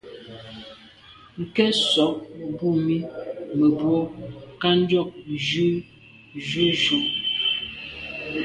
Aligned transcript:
Nke 1.41 1.63
nsôg 1.77 2.15
mbu 2.51 2.69
mi 2.85 2.97
mebwô 3.57 3.99
kà 4.61 4.69
njôg 4.79 5.09
njù 5.33 5.65
juju. 6.47 6.97